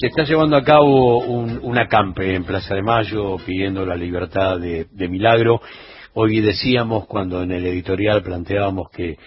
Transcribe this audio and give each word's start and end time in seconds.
Se 0.00 0.06
está 0.06 0.22
llevando 0.22 0.56
a 0.56 0.62
cabo 0.62 1.18
un, 1.24 1.76
acampe 1.76 2.32
en 2.32 2.44
Plaza 2.44 2.72
de 2.72 2.82
Mayo 2.82 3.36
pidiendo 3.44 3.84
la 3.84 3.96
libertad 3.96 4.56
de, 4.60 4.86
de 4.92 5.08
Milagro. 5.08 5.60
Hoy 6.14 6.40
decíamos, 6.40 7.06
cuando 7.08 7.42
en 7.42 7.50
el 7.50 7.66
editorial 7.66 8.22
planteábamos 8.22 8.90
que 8.90 9.18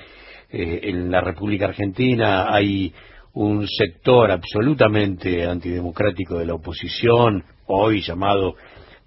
eh, 0.49 0.79
en 0.83 1.11
la 1.11 1.19
República 1.19 1.65
Argentina 1.65 2.53
hay 2.53 2.93
un 3.33 3.67
sector 3.67 4.31
absolutamente 4.31 5.45
antidemocrático 5.45 6.37
de 6.37 6.45
la 6.45 6.53
oposición, 6.53 7.43
hoy 7.67 8.01
llamado 8.01 8.55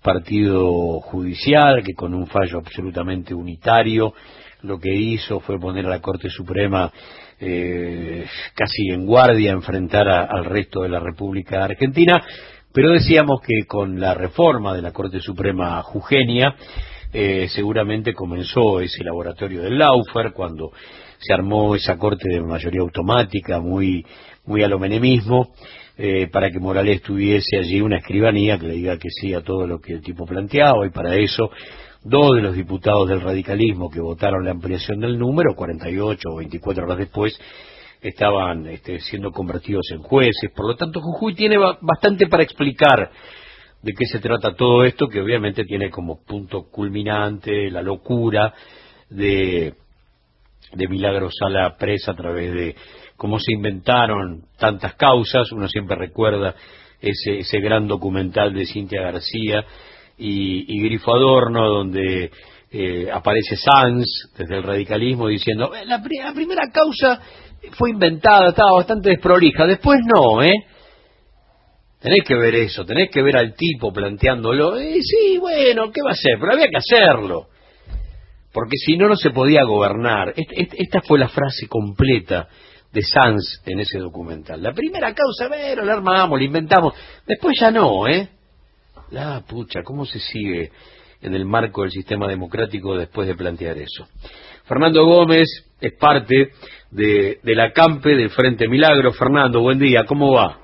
Partido 0.02 1.00
Judicial, 1.00 1.82
que 1.82 1.94
con 1.94 2.12
un 2.12 2.26
fallo 2.26 2.58
absolutamente 2.58 3.32
unitario 3.32 4.12
lo 4.60 4.78
que 4.78 4.94
hizo 4.94 5.40
fue 5.40 5.58
poner 5.58 5.86
a 5.86 5.90
la 5.90 6.00
Corte 6.00 6.28
Suprema 6.28 6.92
eh, 7.44 8.24
casi 8.54 8.88
en 8.88 9.04
guardia, 9.06 9.52
enfrentar 9.52 10.08
al 10.08 10.44
resto 10.44 10.82
de 10.82 10.88
la 10.88 11.00
República 11.00 11.64
Argentina, 11.64 12.22
pero 12.72 12.90
decíamos 12.90 13.40
que 13.46 13.66
con 13.66 14.00
la 14.00 14.14
reforma 14.14 14.74
de 14.74 14.82
la 14.82 14.92
Corte 14.92 15.20
Suprema 15.20 15.82
Jugenia, 15.82 16.56
eh, 17.12 17.46
seguramente 17.54 18.12
comenzó 18.12 18.80
ese 18.80 19.04
laboratorio 19.04 19.62
del 19.62 19.78
Laufer 19.78 20.32
cuando 20.32 20.72
se 21.18 21.32
armó 21.32 21.76
esa 21.76 21.96
corte 21.96 22.28
de 22.28 22.40
mayoría 22.40 22.80
automática 22.80 23.60
muy 23.60 24.04
muy 24.46 24.62
a 24.62 24.68
lo 24.68 24.78
menemismo 24.78 25.54
eh, 25.96 26.26
para 26.32 26.50
que 26.50 26.58
Morales 26.58 27.02
tuviese 27.02 27.56
allí 27.56 27.80
una 27.80 27.98
escribanía 27.98 28.58
que 28.58 28.66
le 28.66 28.74
diga 28.74 28.98
que 28.98 29.08
sí 29.10 29.32
a 29.32 29.42
todo 29.42 29.64
lo 29.66 29.78
que 29.78 29.92
el 29.92 30.02
tipo 30.02 30.26
planteaba 30.26 30.84
y 30.84 30.90
para 30.90 31.14
eso 31.16 31.50
dos 32.04 32.36
de 32.36 32.42
los 32.42 32.54
diputados 32.54 33.08
del 33.08 33.22
radicalismo 33.22 33.90
que 33.90 34.00
votaron 34.00 34.44
la 34.44 34.50
ampliación 34.52 35.00
del 35.00 35.18
número, 35.18 35.54
48 35.56 36.28
o 36.28 36.36
24 36.36 36.84
horas 36.84 36.98
después, 36.98 37.38
estaban 38.02 38.66
este, 38.66 39.00
siendo 39.00 39.32
convertidos 39.32 39.86
en 39.90 40.02
jueces. 40.02 40.50
Por 40.54 40.68
lo 40.68 40.76
tanto, 40.76 41.00
Jujuy 41.00 41.34
tiene 41.34 41.56
bastante 41.58 42.26
para 42.26 42.42
explicar 42.42 43.10
de 43.82 43.92
qué 43.92 44.04
se 44.06 44.18
trata 44.18 44.54
todo 44.54 44.84
esto, 44.84 45.08
que 45.08 45.20
obviamente 45.20 45.64
tiene 45.64 45.90
como 45.90 46.22
punto 46.24 46.64
culminante 46.70 47.70
la 47.70 47.82
locura 47.82 48.52
de, 49.08 49.74
de 50.72 50.88
Milagro 50.88 51.30
Sala 51.30 51.76
presa 51.78 52.12
a 52.12 52.16
través 52.16 52.52
de 52.52 52.76
cómo 53.16 53.38
se 53.38 53.52
inventaron 53.52 54.44
tantas 54.58 54.94
causas. 54.94 55.50
Uno 55.52 55.68
siempre 55.68 55.96
recuerda 55.96 56.54
ese, 57.00 57.38
ese 57.40 57.60
gran 57.60 57.86
documental 57.86 58.52
de 58.52 58.66
Cintia 58.66 59.02
García, 59.02 59.64
y, 60.18 60.64
y 60.68 60.84
Grifo 60.84 61.14
Adorno, 61.14 61.68
donde 61.68 62.30
eh, 62.76 63.08
aparece 63.12 63.56
Sanz 63.56 64.04
desde 64.36 64.56
el 64.56 64.64
radicalismo 64.64 65.28
diciendo 65.28 65.72
eh, 65.74 65.84
la, 65.86 66.02
primera 66.02 66.70
causa 66.72 67.20
fue 67.78 67.90
inventada, 67.90 68.48
estaba 68.48 68.72
bastante 68.72 69.10
desprolija, 69.10 69.64
después 69.64 70.00
no, 70.04 70.42
¿eh? 70.42 70.54
Tenés 72.00 72.24
que 72.26 72.34
ver 72.34 72.54
eso, 72.56 72.84
tenés 72.84 73.10
que 73.10 73.22
ver 73.22 73.36
al 73.36 73.54
tipo 73.54 73.92
planteándolo, 73.92 74.76
eh, 74.76 74.98
sí, 75.00 75.38
bueno, 75.38 75.90
¿qué 75.92 76.02
va 76.02 76.10
a 76.10 76.14
hacer? 76.14 76.32
Pero 76.38 76.52
había 76.52 76.66
que 76.68 76.76
hacerlo, 76.76 77.46
porque 78.52 78.76
si 78.76 78.96
no, 78.96 79.08
no 79.08 79.16
se 79.16 79.30
podía 79.30 79.62
gobernar. 79.62 80.34
esta 80.36 81.00
fue 81.02 81.20
la 81.20 81.28
frase 81.28 81.68
completa 81.68 82.48
de 82.92 83.02
Sanz 83.02 83.62
en 83.66 83.78
ese 83.80 83.98
documental. 83.98 84.60
La 84.60 84.72
primera 84.72 85.14
causa, 85.14 85.46
bueno, 85.48 85.84
la 85.84 85.92
armamos, 85.94 86.38
la 86.38 86.44
inventamos, 86.44 86.94
después 87.24 87.56
ya 87.58 87.70
no, 87.70 88.08
¿eh? 88.08 88.30
La 89.14 89.44
pucha, 89.48 89.84
¿cómo 89.84 90.04
se 90.04 90.18
sigue 90.18 90.72
en 91.22 91.34
el 91.34 91.44
marco 91.44 91.82
del 91.82 91.92
sistema 91.92 92.26
democrático 92.26 92.96
después 92.96 93.28
de 93.28 93.36
plantear 93.36 93.78
eso? 93.78 94.08
Fernando 94.64 95.06
Gómez 95.06 95.46
es 95.80 95.92
parte 95.92 96.50
de, 96.90 97.38
de 97.40 97.54
la 97.54 97.70
CAMPE 97.70 98.16
del 98.16 98.30
Frente 98.30 98.66
Milagro. 98.66 99.12
Fernando, 99.12 99.60
buen 99.60 99.78
día, 99.78 100.04
¿cómo 100.04 100.32
va? 100.32 100.58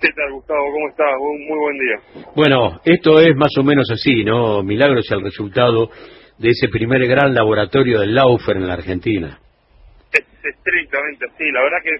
¿Qué 0.00 0.06
tal, 0.14 0.34
Gustavo? 0.34 0.60
¿Cómo 0.72 0.88
estás? 0.88 1.08
Un 1.18 1.48
muy 1.48 1.58
buen 1.58 1.78
día. 1.78 2.30
Bueno, 2.36 2.80
esto 2.84 3.18
es 3.18 3.34
más 3.34 3.50
o 3.58 3.64
menos 3.64 3.90
así, 3.90 4.22
¿no? 4.22 4.62
Milagro 4.62 5.00
es 5.00 5.10
el 5.10 5.22
resultado 5.22 5.90
de 6.38 6.48
ese 6.48 6.68
primer 6.68 7.04
gran 7.08 7.34
laboratorio 7.34 7.98
del 7.98 8.14
Laufer 8.14 8.56
en 8.56 8.68
la 8.68 8.74
Argentina. 8.74 9.40
Es 10.12 10.24
estrictamente 10.44 11.26
así. 11.26 11.50
La 11.50 11.62
verdad 11.62 11.78
que 11.82 11.96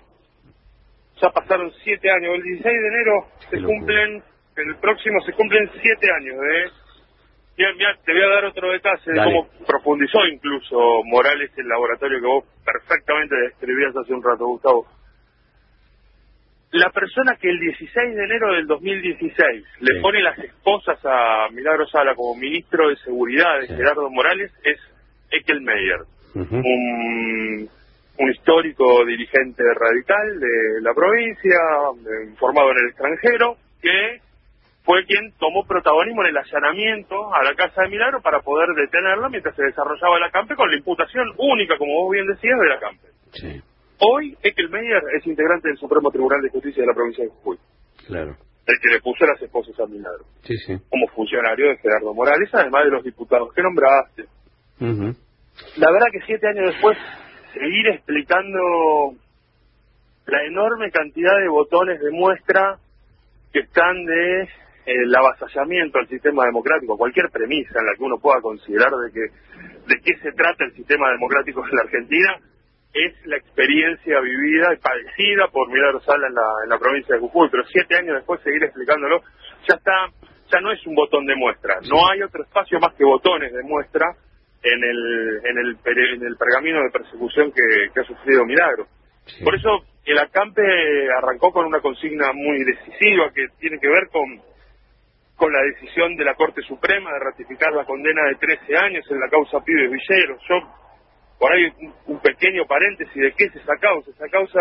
ya 1.21 1.31
pasaron 1.31 1.73
siete 1.83 2.09
años. 2.09 2.37
El 2.37 2.43
16 2.45 2.63
de 2.65 2.89
enero 2.89 3.27
se 3.51 3.61
cumplen 3.61 4.30
el 4.69 4.77
próximo 4.77 5.21
se 5.23 5.33
cumplen 5.33 5.71
siete 5.81 6.07
años 6.13 6.37
¿eh? 6.37 6.71
te 8.05 8.13
voy 8.13 8.23
a 8.23 8.29
dar 8.29 8.45
otro 8.47 8.73
detalle 8.73 9.13
de 9.13 9.25
cómo 9.25 9.49
profundizó 9.67 10.27
incluso 10.27 11.03
Morales 11.05 11.51
el 11.57 11.69
laboratorio 11.69 12.21
que 12.21 12.27
vos 12.27 12.45
perfectamente 12.65 13.37
describías 13.37 13.95
hace 13.97 14.15
un 14.15 14.23
rato, 14.23 14.47
Gustavo. 14.47 14.87
La 16.73 16.91
persona 16.91 17.37
que 17.37 17.51
el 17.51 17.59
16 17.59 18.15
de 18.15 18.25
enero 18.25 18.55
del 18.55 18.67
2016 18.67 19.65
le 19.81 20.01
pone 20.01 20.23
las 20.23 20.39
esposas 20.39 20.99
a 21.05 21.49
Milagro 21.51 21.87
Sala 21.89 22.15
como 22.15 22.37
ministro 22.37 22.89
de 22.89 22.97
Seguridad 22.97 23.61
de 23.61 23.67
Gerardo 23.67 24.09
Morales 24.09 24.53
es 24.63 24.79
Ekel 25.33 25.61
Meyer, 25.63 26.01
un, 26.35 27.69
un 28.19 28.31
histórico 28.31 29.05
dirigente 29.05 29.65
radical 29.75 30.39
de 30.39 30.81
la 30.83 30.95
provincia, 30.95 31.59
formado 32.39 32.71
en 32.71 32.79
el 32.79 32.89
extranjero, 32.91 33.57
que 33.83 34.21
fue 34.91 35.05
quien 35.07 35.33
tomó 35.39 35.65
protagonismo 35.65 36.23
en 36.25 36.31
el 36.31 36.39
allanamiento 36.39 37.33
a 37.33 37.45
la 37.45 37.55
casa 37.55 37.83
de 37.83 37.91
Milagro 37.91 38.21
para 38.23 38.41
poder 38.41 38.71
detenerlo 38.75 39.31
mientras 39.31 39.55
se 39.55 39.63
desarrollaba 39.63 40.19
la 40.19 40.33
CAMPE 40.33 40.57
con 40.57 40.69
la 40.69 40.77
imputación 40.77 41.29
única, 41.39 41.79
como 41.79 41.93
vos 42.03 42.11
bien 42.11 42.27
decías, 42.27 42.59
de 42.59 42.69
la 42.69 42.81
CAMPE. 42.81 43.09
Sí. 43.31 43.63
Hoy 44.01 44.37
Meyer 44.43 45.03
es 45.17 45.25
integrante 45.29 45.69
del 45.69 45.79
Supremo 45.79 46.11
Tribunal 46.11 46.43
de 46.43 46.49
Justicia 46.49 46.83
de 46.83 46.89
la 46.89 46.95
provincia 46.95 47.23
de 47.23 47.31
Jujuy. 47.31 47.57
Claro. 48.09 48.35
El 48.67 48.77
que 48.83 48.93
le 48.93 49.01
puso 49.01 49.25
las 49.27 49.41
esposas 49.41 49.79
a 49.79 49.87
Milagro. 49.87 50.25
Sí, 50.43 50.57
sí. 50.57 50.77
Como 50.89 51.07
funcionario 51.15 51.69
de 51.69 51.77
Gerardo 51.77 52.13
Morales, 52.13 52.51
además 52.53 52.83
de 52.83 52.91
los 52.91 53.05
diputados 53.05 53.55
que 53.55 53.63
nombraste. 53.63 54.25
La 54.81 55.93
verdad 55.93 56.07
que 56.11 56.27
siete 56.27 56.49
años 56.49 56.73
después, 56.73 56.99
seguir 57.55 57.87
explicando 57.95 59.15
la 60.27 60.43
enorme 60.47 60.91
cantidad 60.91 61.39
de 61.39 61.49
botones 61.49 62.01
demuestra 62.01 62.79
que 63.53 63.61
están 63.61 64.05
de 64.05 64.49
el 64.87 65.15
avasallamiento 65.15 65.99
al 65.99 66.09
sistema 66.09 66.45
democrático, 66.47 66.97
cualquier 66.97 67.31
premisa 67.31 67.79
en 67.79 67.87
la 67.87 67.95
que 67.97 68.03
uno 68.05 68.19
pueda 68.19 68.41
considerar 68.41 68.91
de 68.91 69.13
que 69.13 69.27
de 69.87 70.01
qué 70.03 70.17
se 70.23 70.33
trata 70.33 70.65
el 70.65 70.73
sistema 70.75 71.11
democrático 71.11 71.65
en 71.67 71.77
la 71.77 71.83
Argentina 71.83 72.37
es 72.93 73.15
la 73.27 73.37
experiencia 73.37 74.21
vivida 74.21 74.75
y 74.75 74.79
padecida 74.79 75.49
por 75.53 75.71
Milagro 75.71 76.01
Sala 76.01 76.27
en 76.27 76.35
la, 76.35 76.49
en 76.65 76.71
la 76.71 76.79
provincia 76.79 77.15
de 77.15 77.21
Jujuy, 77.21 77.49
pero 77.51 77.65
siete 77.65 77.97
años 77.97 78.17
después 78.17 78.41
seguir 78.43 78.65
explicándolo, 78.65 79.23
ya 79.69 79.77
está, 79.77 80.09
ya 80.51 80.61
no 80.61 80.73
es 80.73 80.85
un 80.87 80.95
botón 80.95 81.25
de 81.27 81.37
muestra, 81.37 81.77
no 81.89 82.11
hay 82.11 82.23
otro 82.23 82.43
espacio 82.43 82.81
más 82.81 82.95
que 82.95 83.05
botones 83.05 83.53
de 83.53 83.63
muestra 83.63 84.07
en 84.63 84.85
el, 84.85 85.41
en 85.45 85.59
el, 85.59 85.79
en 86.15 86.27
el 86.27 86.37
pergamino 86.37 86.83
de 86.83 86.91
persecución 86.91 87.53
que, 87.53 87.93
que 87.95 88.01
ha 88.01 88.05
sufrido 88.05 88.45
Milagro. 88.45 88.87
Por 89.45 89.55
eso 89.55 89.85
el 90.05 90.19
acampe 90.19 90.63
arrancó 91.17 91.53
con 91.53 91.67
una 91.67 91.81
consigna 91.81 92.33
muy 92.33 92.65
decisiva 92.65 93.31
que 93.33 93.47
tiene 93.61 93.79
que 93.79 93.89
ver 93.89 94.09
con 94.11 94.41
con 95.41 95.51
la 95.55 95.63
decisión 95.63 96.15
de 96.17 96.25
la 96.25 96.35
Corte 96.35 96.61
Suprema 96.61 97.11
de 97.15 97.19
ratificar 97.19 97.73
la 97.73 97.87
condena 97.87 98.29
de 98.29 98.35
13 98.35 98.77
años 98.77 99.11
en 99.11 99.19
la 99.19 99.29
causa 99.31 99.65
Pibes 99.65 99.91
Villeros. 99.91 100.39
Yo, 100.47 100.57
por 101.39 101.51
ahí, 101.51 101.65
un 102.09 102.21
pequeño 102.21 102.67
paréntesis 102.67 103.15
de 103.15 103.33
qué 103.33 103.45
es 103.47 103.57
esa 103.57 103.75
causa. 103.81 104.11
Esa 104.11 104.29
causa 104.29 104.61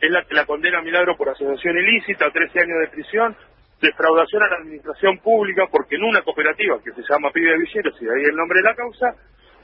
es 0.00 0.08
la 0.08 0.22
que 0.22 0.36
la 0.36 0.46
condena 0.46 0.82
Milagro 0.82 1.16
por 1.16 1.30
asociación 1.30 1.76
ilícita, 1.78 2.30
13 2.30 2.60
años 2.60 2.78
de 2.78 2.94
prisión, 2.94 3.36
defraudación 3.82 4.44
a 4.44 4.50
la 4.50 4.56
administración 4.58 5.18
pública, 5.18 5.64
porque 5.68 5.96
en 5.96 6.04
una 6.04 6.22
cooperativa 6.22 6.78
que 6.78 6.92
se 6.92 7.02
llama 7.10 7.32
Pibes 7.32 7.58
Villeros, 7.58 8.00
y 8.00 8.04
de 8.04 8.14
ahí 8.14 8.22
el 8.22 8.36
nombre 8.36 8.60
de 8.62 8.68
la 8.70 8.76
causa, 8.76 9.06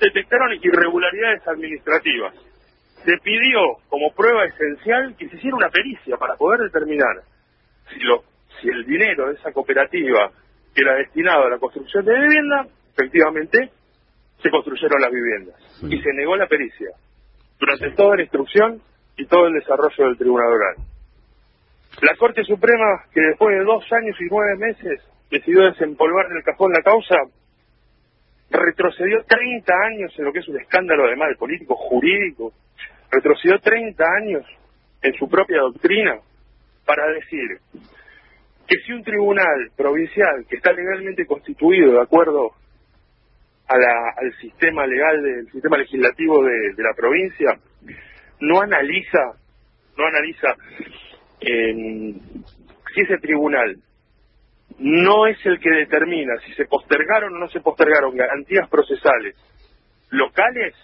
detectaron 0.01 0.53
irregularidades 0.53 1.47
administrativas. 1.47 2.35
Se 3.05 3.17
pidió 3.23 3.61
como 3.89 4.13
prueba 4.17 4.47
esencial 4.47 5.15
que 5.17 5.29
se 5.29 5.37
hiciera 5.37 5.57
una 5.57 5.71
pericia 5.71 6.17
para 6.17 6.35
poder 6.35 6.63
determinar 6.63 7.23
si, 7.89 8.01
lo, 8.01 8.25
si 8.61 8.69
el 8.69 8.85
dinero 8.85 9.29
de 9.29 9.35
esa 9.35 9.53
cooperativa 9.53 10.33
que 10.77 10.83
era 10.83 10.97
destinado 10.97 11.47
a 11.47 11.51
la 11.51 11.59
construcción 11.59 12.05
de 12.05 12.13
vivienda, 12.13 12.67
efectivamente 12.93 13.71
se 14.43 14.51
construyeron 14.51 15.01
las 15.01 15.11
viviendas 15.11 15.57
y 15.83 16.03
se 16.03 16.13
negó 16.13 16.37
la 16.37 16.47
pericia 16.47 16.91
durante 17.59 17.91
toda 17.93 18.17
la 18.17 18.23
instrucción 18.23 18.83
y 19.17 19.25
todo 19.25 19.47
el 19.47 19.55
desarrollo 19.55 20.05
del 20.05 20.19
Tribunal 20.19 20.53
Oral. 20.53 20.77
La 22.03 22.15
Corte 22.17 22.45
Suprema, 22.45 23.05
que 23.11 23.23
después 23.23 23.57
de 23.57 23.65
dos 23.65 23.91
años 23.91 24.15
y 24.21 24.25
nueve 24.31 24.57
meses 24.59 25.01
decidió 25.31 25.63
desempolvar 25.65 26.27
en 26.31 26.37
el 26.37 26.45
cajón 26.45 26.71
la 26.73 26.83
causa, 26.83 27.17
retrocedió 28.51 29.25
30 29.25 29.73
años 29.73 30.13
en 30.19 30.25
lo 30.27 30.33
que 30.33 30.41
es 30.41 30.49
un 30.49 30.61
escándalo 30.61 31.07
además 31.07 31.31
de 31.31 31.37
político 31.37 31.75
jurídico, 31.75 32.53
retrocedió 33.11 33.59
30 33.61 34.05
años 34.21 34.45
en 35.01 35.15
su 35.15 35.27
propia 35.27 35.61
doctrina 35.61 36.19
para 36.85 37.07
decir 37.13 37.61
que 38.67 38.79
si 38.85 38.93
un 38.93 39.03
tribunal 39.03 39.71
provincial 39.77 40.45
que 40.49 40.57
está 40.57 40.73
legalmente 40.73 41.27
constituido 41.27 41.93
de 41.93 42.03
acuerdo 42.03 42.53
a 43.69 43.77
la, 43.77 44.13
al 44.17 44.33
sistema 44.41 44.87
legal 44.87 45.23
del 45.23 45.51
sistema 45.51 45.79
legislativo 45.79 46.45
de, 46.45 46.75
la 46.79 46.95
provincia 46.95 47.59
no 48.41 48.61
analiza 48.61 49.33
no 49.97 50.07
analiza 50.07 50.55
si 51.41 53.01
ese 53.01 53.19
tribunal 53.19 53.77
no 54.79 55.27
es 55.27 55.39
el 55.47 55.59
que 55.59 55.71
determina 55.71 56.37
si 56.45 56.53
se 56.55 56.67
postergaron 56.67 57.35
o 57.35 57.39
no 57.39 57.49
se 57.49 57.61
postergaron 57.61 58.17
garantías 58.17 58.69
procesales 58.69 59.37
locales, 60.11 60.75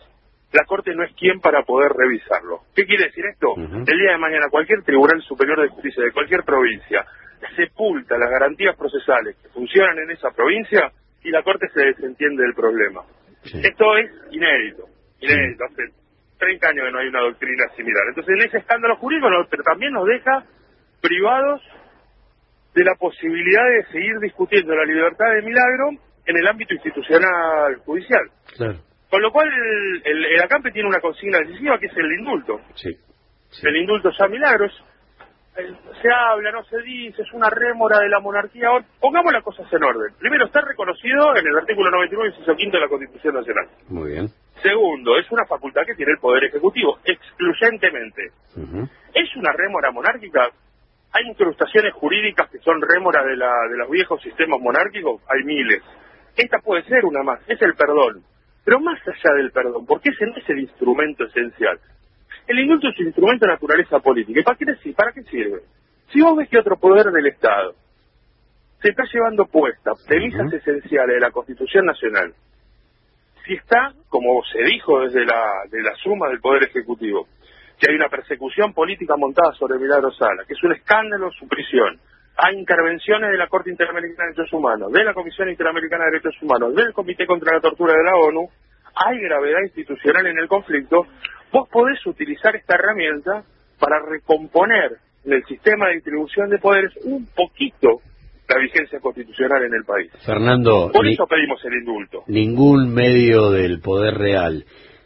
la 0.52 0.64
Corte 0.66 0.94
no 0.94 1.04
es 1.04 1.12
quien 1.14 1.40
para 1.40 1.62
poder 1.62 1.92
revisarlo. 1.92 2.60
¿Qué 2.74 2.84
quiere 2.84 3.06
decir 3.06 3.24
esto? 3.26 3.54
El 3.56 3.98
día 3.98 4.12
de 4.12 4.18
mañana 4.18 4.48
cualquier 4.50 4.82
Tribunal 4.82 5.22
Superior 5.22 5.62
de 5.62 5.68
Justicia 5.68 6.04
de 6.04 6.12
cualquier 6.12 6.42
provincia 6.44 7.06
sepulta 7.56 8.16
las 8.18 8.30
garantías 8.30 8.76
procesales 8.76 9.36
que 9.42 9.48
funcionan 9.48 9.98
en 9.98 10.10
esa 10.10 10.30
provincia 10.30 10.90
y 11.22 11.30
la 11.30 11.42
Corte 11.42 11.68
se 11.72 11.84
desentiende 11.84 12.42
del 12.42 12.54
problema. 12.54 13.02
Esto 13.44 13.96
es 13.96 14.10
inédito, 14.30 14.86
inédito. 15.20 15.64
Hace 15.64 15.82
30 16.38 16.68
años 16.68 16.86
que 16.86 16.92
no 16.92 16.98
hay 16.98 17.08
una 17.08 17.20
doctrina 17.20 17.64
similar. 17.76 18.02
Entonces, 18.08 18.34
en 18.34 18.48
ese 18.48 18.58
escándalo 18.58 18.96
jurídico, 18.96 19.28
pero 19.50 19.62
también 19.62 19.92
nos 19.92 20.06
deja 20.06 20.44
privados 21.00 21.62
de 22.74 22.84
la 22.84 22.94
posibilidad 22.94 23.64
de 23.64 23.84
seguir 23.92 24.18
discutiendo 24.20 24.74
la 24.74 24.84
libertad 24.84 25.26
de 25.34 25.42
milagro 25.42 25.90
en 26.24 26.36
el 26.36 26.46
ámbito 26.46 26.74
institucional 26.74 27.76
judicial. 27.84 28.30
Con 29.10 29.20
lo 29.20 29.30
cual, 29.30 29.48
el, 30.04 30.24
el, 30.24 30.40
ACAMPE 30.40 30.72
tiene 30.72 30.88
una 30.88 31.00
consigna 31.00 31.38
decisiva 31.38 31.78
que 31.78 31.86
es 31.86 31.96
el 31.96 32.12
indulto. 32.12 32.60
El 33.62 33.76
indulto 33.76 34.10
ya 34.18 34.26
milagros. 34.26 34.72
Se 35.54 36.08
habla, 36.10 36.50
no 36.50 36.64
se 36.64 36.80
dice, 36.80 37.22
es 37.22 37.32
una 37.32 37.50
rémora 37.50 37.98
de 37.98 38.08
la 38.08 38.20
monarquía. 38.20 38.68
Pongamos 38.98 39.32
las 39.32 39.44
cosas 39.44 39.70
en 39.70 39.82
orden. 39.84 40.14
Primero, 40.18 40.46
está 40.46 40.62
reconocido 40.62 41.36
en 41.36 41.46
el 41.46 41.56
artículo 41.58 41.90
99 41.90 42.34
y 42.38 42.44
5 42.44 42.56
de 42.56 42.80
la 42.80 42.88
Constitución 42.88 43.34
Nacional. 43.34 43.68
Muy 43.88 44.12
bien. 44.12 44.28
Segundo, 44.62 45.18
es 45.18 45.30
una 45.30 45.44
facultad 45.44 45.82
que 45.84 45.94
tiene 45.94 46.12
el 46.12 46.18
Poder 46.18 46.44
Ejecutivo, 46.44 46.98
excluyentemente. 47.04 48.30
¿Es 49.12 49.36
una 49.36 49.52
rémora 49.52 49.90
monárquica? 49.90 50.48
Hay 51.12 51.28
incrustaciones 51.28 51.92
jurídicas 51.94 52.48
que 52.50 52.58
son 52.60 52.80
rémoras 52.80 53.26
de, 53.26 53.36
la, 53.36 53.52
de 53.70 53.76
los 53.76 53.90
viejos 53.90 54.22
sistemas 54.22 54.58
monárquicos, 54.58 55.20
hay 55.28 55.44
miles. 55.44 55.82
Esta 56.34 56.58
puede 56.60 56.82
ser 56.84 57.04
una 57.04 57.22
más, 57.22 57.40
es 57.46 57.60
el 57.60 57.74
perdón. 57.74 58.24
Pero 58.64 58.80
más 58.80 58.98
allá 59.06 59.34
del 59.36 59.50
perdón, 59.50 59.84
porque 59.84 60.10
ese 60.10 60.26
no 60.26 60.36
es 60.36 60.48
el 60.48 60.60
instrumento 60.60 61.24
esencial. 61.24 61.78
El 62.46 62.58
indulto 62.58 62.88
es 62.88 62.98
un 62.98 63.06
instrumento 63.06 63.46
de 63.46 63.52
naturaleza 63.52 64.00
política. 64.00 64.40
¿Y 64.40 64.42
para 64.42 64.56
qué, 64.56 64.92
para 64.94 65.12
qué 65.12 65.22
sirve? 65.24 65.60
Si 66.12 66.20
vos 66.20 66.36
ves 66.36 66.48
que 66.48 66.58
otro 66.58 66.76
poder 66.76 67.10
del 67.10 67.26
Estado 67.26 67.74
se 68.80 68.90
está 68.90 69.04
llevando 69.12 69.46
puesta 69.46 69.92
premisas 70.06 70.52
esenciales 70.52 71.14
de 71.14 71.20
la 71.20 71.30
Constitución 71.30 71.86
Nacional, 71.86 72.34
si 73.46 73.54
está, 73.54 73.92
como 74.08 74.42
se 74.44 74.62
dijo 74.62 75.00
desde 75.00 75.24
la, 75.24 75.42
de 75.70 75.82
la 75.82 75.94
suma 75.96 76.28
del 76.28 76.40
Poder 76.40 76.64
Ejecutivo, 76.64 77.26
que 77.78 77.90
hay 77.90 77.96
una 77.96 78.08
persecución 78.08 78.72
política 78.72 79.16
montada 79.16 79.52
sobre 79.54 79.78
Milagro 79.78 80.12
Sala, 80.12 80.44
que 80.46 80.54
es 80.54 80.62
un 80.62 80.72
escándalo 80.72 81.30
su 81.32 81.48
prisión, 81.48 81.98
hay 82.36 82.56
intervenciones 82.56 83.30
de 83.30 83.36
la 83.36 83.48
Corte 83.48 83.70
Interamericana 83.70 84.28
de 84.28 84.34
Derechos 84.34 84.52
Humanos, 84.52 84.92
de 84.92 85.04
la 85.04 85.14
Comisión 85.14 85.48
Interamericana 85.50 86.04
de 86.04 86.10
Derechos 86.12 86.42
Humanos, 86.42 86.74
del 86.74 86.92
Comité 86.92 87.26
contra 87.26 87.54
la 87.54 87.60
Tortura 87.60 87.94
de 87.94 88.04
la 88.04 88.16
ONU, 88.16 88.48
hay 88.94 89.18
gravedad 89.20 89.60
institucional 89.62 90.26
en 90.26 90.38
el 90.38 90.48
conflicto, 90.48 91.06
vos 91.52 91.68
podés 91.68 92.04
utilizar 92.06 92.56
esta 92.56 92.74
herramienta 92.74 93.44
para 93.78 94.00
recomponer 94.04 94.98
en 95.24 95.32
el 95.34 95.44
sistema 95.44 95.88
de 95.88 95.94
distribución 95.94 96.50
de 96.50 96.58
poderes 96.58 96.92
un 97.04 97.26
poquito 97.26 98.00
la 98.48 98.58
vigencia 98.58 99.00
constitucional 99.00 99.64
en 99.64 99.74
el 99.74 99.84
país. 99.84 100.10
Fernando, 100.24 100.90
por 100.92 101.06
eso 101.06 101.26
pedimos 101.26 101.64
el 101.64 101.74
indulto. 101.74 102.24
Ningún 102.26 102.92
medio 102.92 103.50
del 103.50 103.80
poder 103.80 104.14
real, 104.14 104.64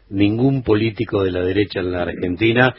ningún 0.09 0.63
político 0.63 1.23
de 1.23 1.31
la 1.31 1.41
derecha 1.41 1.79
en 1.79 1.91
la 1.91 2.03
Argentina 2.03 2.73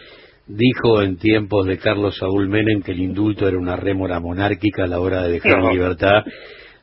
dijo 0.46 1.02
en 1.02 1.18
tiempos 1.18 1.66
de 1.66 1.78
Carlos 1.78 2.16
Saúl 2.18 2.48
Menem 2.48 2.82
que 2.82 2.92
el 2.92 3.00
indulto 3.00 3.46
era 3.46 3.58
una 3.58 3.76
rémora 3.76 4.18
monárquica 4.18 4.84
a 4.84 4.88
la 4.88 5.00
hora 5.00 5.22
de 5.22 5.32
dejar 5.32 5.60
en 5.60 5.70
libertad 5.70 6.24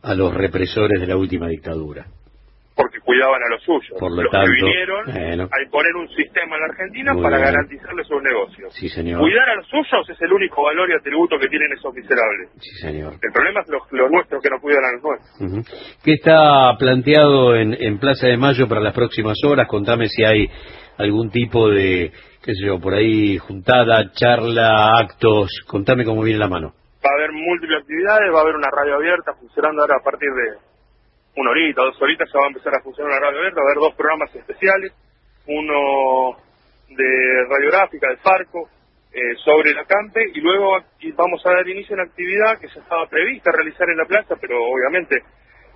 a 0.02 0.14
los 0.14 0.34
represores 0.34 1.02
de 1.02 1.08
la 1.08 1.18
última 1.18 1.48
dictadura. 1.48 2.06
Cuidaban 3.06 3.42
a 3.44 3.50
los 3.50 3.62
suyos. 3.62 4.00
Por 4.00 4.12
lo 4.12 4.28
tanto, 4.30 4.50
que 4.50 4.66
vinieron 4.66 5.10
a 5.12 5.62
imponer 5.62 5.96
un 5.96 6.10
sistema 6.10 6.56
en 6.56 6.62
la 6.62 6.68
Argentina 6.74 7.14
para 7.22 7.38
garantizarles 7.38 8.08
sus 8.08 8.22
negocios. 8.24 8.74
Sí, 8.74 8.90
señor. 8.90 9.22
Cuidar 9.22 9.48
a 9.50 9.56
los 9.56 9.68
suyos 9.68 10.10
es 10.10 10.22
el 10.22 10.34
único 10.34 10.64
valor 10.64 10.90
y 10.90 10.94
atributo 10.94 11.38
que 11.38 11.48
tienen 11.48 11.72
esos 11.72 11.94
miserables. 11.94 12.50
Sí, 12.58 12.76
señor. 12.82 13.14
El 13.22 13.32
problema 13.32 13.62
es 13.62 13.70
los, 13.70 14.12
nuestros 14.12 14.42
que 14.42 14.50
no 14.50 14.60
cuidan 14.60 14.84
a 14.86 14.92
los 14.94 15.04
nuestros. 15.04 16.02
¿Qué 16.04 16.14
está 16.14 16.76
planteado 16.80 17.56
en, 17.56 17.78
en 17.80 18.00
Plaza 18.00 18.28
de 18.28 18.38
Mayo 18.38 18.68
para 18.68 18.82
las 18.82 18.94
próximas 18.94 19.38
horas? 19.46 19.68
Contame 19.68 20.08
si 20.10 20.24
hay 20.24 20.50
algún 20.98 21.30
tipo 21.30 21.70
de 21.70 22.12
qué 22.46 22.54
sé 22.54 22.66
yo, 22.68 22.80
por 22.80 22.94
ahí 22.94 23.40
juntada, 23.40 24.12
charla, 24.14 25.00
actos, 25.02 25.50
contame 25.68 26.06
cómo 26.06 26.22
viene 26.22 26.38
la 26.38 26.48
mano. 26.48 26.74
Va 27.04 27.10
a 27.10 27.18
haber 27.18 27.32
múltiples 27.32 27.82
actividades, 27.82 28.32
va 28.32 28.38
a 28.38 28.42
haber 28.42 28.56
una 28.56 28.70
radio 28.70 28.96
abierta 28.96 29.34
funcionando 29.40 29.82
ahora 29.82 29.98
a 30.00 30.04
partir 30.04 30.30
de 30.30 30.75
una 31.36 31.52
horita, 31.52 31.82
dos 31.82 32.02
horitas 32.02 32.30
ya 32.32 32.40
va 32.40 32.46
a 32.46 32.48
empezar 32.48 32.74
a 32.76 32.82
funcionar 32.82 33.12
una 33.12 33.20
radio 33.20 33.40
abierta, 33.40 33.60
va 33.60 33.68
a 33.68 33.72
haber 33.72 33.82
dos 33.84 33.96
programas 33.96 34.36
especiales, 34.36 34.94
uno 35.48 36.38
de 36.90 37.46
radiográfica, 37.50 38.10
de 38.10 38.18
Farco, 38.18 38.70
eh, 39.12 39.36
sobre 39.44 39.74
la 39.74 39.86
campe, 39.86 40.22
y 40.34 40.42
luego 40.42 40.78
vamos 41.16 41.46
a 41.46 41.52
dar 41.52 41.68
inicio 41.68 41.96
a 41.96 42.00
una 42.00 42.10
actividad 42.10 42.60
que 42.60 42.68
ya 42.68 42.82
estaba 42.82 43.08
prevista 43.08 43.52
realizar 43.52 43.90
en 43.90 43.98
la 43.98 44.06
plaza, 44.06 44.36
pero 44.40 44.58
obviamente 44.64 45.24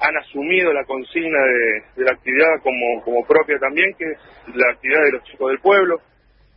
han 0.01 0.15
asumido 0.17 0.71
la 0.71 0.85
consigna 0.85 1.39
de, 1.43 2.03
la 2.03 2.11
actividad 2.11 2.61
como, 2.63 3.25
propia 3.27 3.57
también, 3.59 3.93
que 3.97 4.05
es 4.05 4.55
la 4.55 4.71
actividad 4.71 5.03
de 5.03 5.11
los 5.11 5.23
chicos 5.23 5.51
del 5.51 5.59
pueblo, 5.59 5.99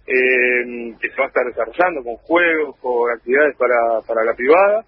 eh, 0.07 0.95
que 1.01 1.09
se 1.09 1.17
va 1.17 1.25
a 1.25 1.29
estar 1.29 1.47
desarrollando 1.47 2.03
con 2.03 2.17
juegos, 2.19 2.77
con 2.79 3.11
actividades 3.11 3.57
para 3.57 4.25
la 4.25 4.35
privada 4.35 4.85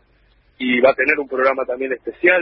y 0.58 0.80
va 0.80 0.90
a 0.90 0.94
tener 0.94 1.18
un 1.18 1.28
programa 1.28 1.64
también 1.64 1.92
especial 1.92 2.40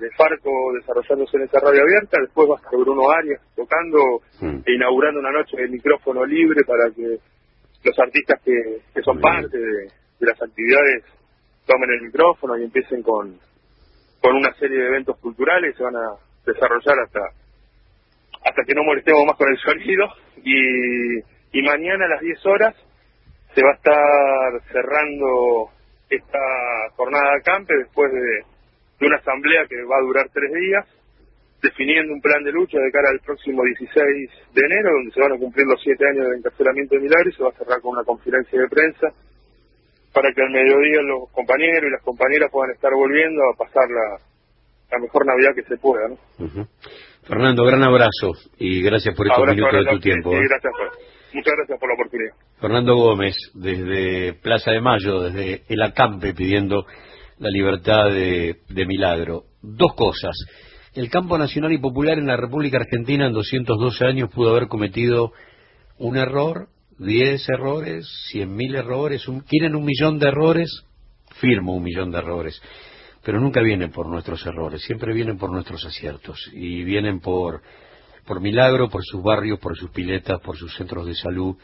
de, 0.00 0.10
Farco 0.16 0.50
desarrollándose 0.74 1.36
en 1.36 1.44
esa 1.44 1.60
radio 1.60 1.82
abierta, 1.82 2.18
después 2.20 2.48
va 2.48 2.54
a 2.54 2.58
estar 2.58 2.78
Bruno 2.78 3.10
Arias 3.10 3.40
tocando 3.54 3.98
mm. 4.40 4.60
e 4.66 4.72
inaugurando 4.74 5.20
una 5.20 5.30
noche 5.30 5.56
de 5.56 5.68
micrófono 5.68 6.24
libre 6.24 6.62
para 6.66 6.90
que 6.94 7.18
los 7.84 7.98
artistas 7.98 8.40
que, 8.44 8.80
que 8.92 9.02
son 9.02 9.20
parte 9.20 9.56
de, 9.56 9.88
las 10.20 10.42
actividades 10.42 11.04
tomen 11.66 11.90
el 11.90 12.02
micrófono 12.02 12.58
y 12.58 12.64
empiecen 12.64 13.02
con, 13.02 13.38
con 14.20 14.36
una 14.36 14.52
serie 14.54 14.78
de 14.78 14.86
eventos 14.88 15.16
culturales. 15.18 15.76
Se 15.76 15.84
van 15.84 15.96
a 15.96 16.16
desarrollar 16.44 16.98
hasta 17.04 17.20
hasta 18.44 18.62
que 18.64 18.74
no 18.74 18.82
molestemos 18.82 19.24
más 19.26 19.36
con 19.36 19.48
el 19.48 19.58
sonido. 19.58 20.06
Y 20.42 21.22
y 21.52 21.62
mañana 21.62 22.04
a 22.04 22.08
las 22.08 22.20
10 22.20 22.46
horas 22.46 22.74
se 23.54 23.62
va 23.62 23.70
a 23.70 23.74
estar 23.74 24.72
cerrando 24.72 25.70
esta 26.10 26.38
jornada 26.96 27.32
de 27.32 27.38
acampe 27.40 27.74
después 27.76 28.10
de, 28.12 29.06
una 29.06 29.16
asamblea 29.16 29.64
que 29.68 29.76
va 29.84 29.96
a 29.98 30.06
durar 30.06 30.26
tres 30.32 30.50
días, 30.52 30.86
definiendo 31.62 32.12
un 32.12 32.20
plan 32.20 32.42
de 32.42 32.52
lucha 32.52 32.78
de 32.78 32.90
cara 32.90 33.10
al 33.10 33.20
próximo 33.20 33.62
16 33.62 33.94
de 34.54 34.60
enero, 34.60 34.90
donde 34.92 35.12
se 35.12 35.20
van 35.20 35.32
a 35.32 35.38
cumplir 35.38 35.66
los 35.66 35.80
siete 35.82 36.04
años 36.06 36.28
de 36.28 36.36
encarcelamiento 36.38 36.94
de 36.94 37.02
Milagro 37.02 37.30
y 37.30 37.32
se 37.32 37.42
va 37.42 37.50
a 37.50 37.58
cerrar 37.58 37.80
con 37.80 37.92
una 37.92 38.04
conferencia 38.04 38.60
de 38.60 38.68
prensa 38.68 39.08
para 40.12 40.32
que 40.32 40.42
al 40.42 40.50
mediodía 40.50 41.02
los 41.02 41.30
compañeros 41.30 41.84
y 41.86 41.92
las 41.92 42.02
compañeras 42.02 42.50
puedan 42.50 42.74
estar 42.74 42.92
volviendo 42.92 43.42
a 43.42 43.56
pasar 43.56 43.86
la, 43.88 44.98
mejor 44.98 45.26
Navidad 45.26 45.54
que 45.54 45.62
se 45.62 45.76
pueda. 45.76 46.08
¿no? 46.08 46.16
Fernando, 47.28 47.62
gran 47.64 47.82
abrazo 47.82 48.32
y 48.58 48.80
gracias 48.80 49.14
por 49.14 49.26
estos 49.26 49.46
minutos 49.48 49.84
de 49.84 49.90
tu 49.90 50.00
tiempo. 50.00 50.30
gracias. 50.30 50.72
Muchas 51.34 51.52
gracias 51.58 51.78
por 51.78 51.88
la 51.90 51.94
oportunidad. 51.94 52.32
Fernando 52.58 52.96
Gómez, 52.96 53.36
desde 53.52 54.32
Plaza 54.32 54.70
de 54.70 54.80
Mayo, 54.80 55.20
desde 55.20 55.62
el 55.68 55.82
acampe, 55.82 56.32
pidiendo 56.32 56.86
la 57.38 57.50
libertad 57.50 58.06
de, 58.10 58.56
Milagro. 58.86 59.44
Dos 59.60 59.94
cosas. 59.94 60.34
El 60.94 61.10
campo 61.10 61.36
nacional 61.36 61.70
y 61.72 61.78
popular 61.78 62.18
en 62.18 62.28
la 62.28 62.38
República 62.38 62.78
Argentina 62.78 63.26
en 63.26 63.34
212 63.34 64.06
años 64.06 64.30
pudo 64.30 64.52
haber 64.52 64.68
cometido 64.68 65.32
un 65.98 66.16
error, 66.16 66.68
diez 66.98 67.46
errores, 67.50 68.08
cien 68.30 68.54
mil 68.54 68.74
errores. 68.74 69.22
¿Quieren 69.46 69.76
un 69.76 69.84
millón 69.84 70.18
de 70.18 70.28
errores? 70.28 70.82
Firmo 71.40 71.74
un 71.74 71.82
millón 71.82 72.10
de 72.10 72.18
errores. 72.18 72.58
Pero 73.28 73.40
nunca 73.40 73.60
vienen 73.60 73.90
por 73.90 74.06
nuestros 74.06 74.46
errores, 74.46 74.80
siempre 74.80 75.12
vienen 75.12 75.36
por 75.36 75.52
nuestros 75.52 75.84
aciertos. 75.84 76.50
Y 76.54 76.82
vienen 76.82 77.20
por 77.20 77.60
por 78.24 78.40
milagro, 78.40 78.88
por 78.88 79.04
sus 79.04 79.22
barrios, 79.22 79.58
por 79.58 79.76
sus 79.76 79.90
piletas, 79.90 80.40
por 80.40 80.56
sus 80.56 80.74
centros 80.74 81.04
de 81.04 81.14
salud, 81.14 81.54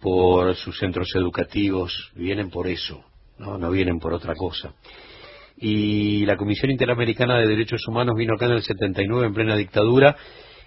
por 0.00 0.54
sus 0.54 0.78
centros 0.78 1.08
educativos, 1.16 2.12
vienen 2.14 2.48
por 2.48 2.68
eso, 2.68 3.02
no, 3.38 3.58
no 3.58 3.72
vienen 3.72 3.98
por 3.98 4.12
otra 4.12 4.36
cosa. 4.36 4.72
Y 5.56 6.24
la 6.26 6.36
Comisión 6.36 6.70
Interamericana 6.70 7.38
de 7.38 7.48
Derechos 7.48 7.82
Humanos 7.88 8.14
vino 8.16 8.34
acá 8.34 8.46
en 8.46 8.52
el 8.52 8.62
79 8.62 9.26
en 9.26 9.34
plena 9.34 9.56
dictadura 9.56 10.16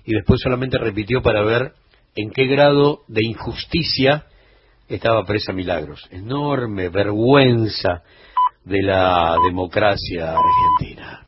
y 0.04 0.14
después 0.14 0.42
solamente 0.42 0.78
repitió 0.78 1.22
para 1.22 1.42
ver 1.44 1.72
en 2.18 2.32
qué 2.32 2.48
grado 2.48 3.04
de 3.08 3.26
injusticia 3.26 4.26
estaba 4.90 5.24
presa 5.24 5.54
Milagros. 5.54 6.06
Enorme 6.12 6.90
vergüenza 6.90 8.04
de 8.66 8.82
la 8.82 9.36
democracia 9.46 10.36
argentina. 10.36 11.20